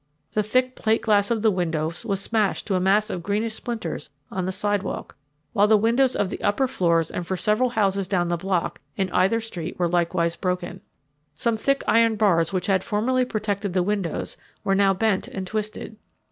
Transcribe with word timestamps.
The 0.31 0.41
thick 0.41 0.75
plate 0.75 1.03
glass 1.03 1.29
of 1.29 1.43
the 1.43 1.51
windows 1.51 2.03
was 2.03 2.19
smashed 2.19 2.65
to 2.65 2.73
a 2.73 2.79
mass 2.79 3.11
of 3.11 3.21
greenish 3.21 3.53
splinters 3.53 4.09
on 4.31 4.47
the 4.47 4.51
sidewalk, 4.51 5.15
while 5.53 5.67
the 5.67 5.77
windows 5.77 6.15
of 6.15 6.31
the 6.31 6.41
upper 6.41 6.67
floors 6.67 7.11
and 7.11 7.27
for 7.27 7.37
several 7.37 7.69
houses 7.69 8.07
down 8.07 8.27
the 8.27 8.35
block 8.35 8.81
in 8.97 9.11
either 9.11 9.39
street 9.39 9.77
were 9.77 9.87
likewise 9.87 10.35
broken. 10.35 10.81
Some 11.35 11.55
thick 11.55 11.83
iron 11.87 12.15
bars 12.15 12.51
which 12.51 12.65
had 12.65 12.83
formerly 12.83 13.25
protected 13.25 13.73
the 13.73 13.83
windows 13.83 14.37
were 14.63 14.73
now 14.73 14.95
bent 14.95 15.27
and 15.27 15.45
twisted. 15.45 15.97